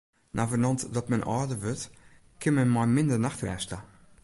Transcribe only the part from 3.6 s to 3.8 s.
ta.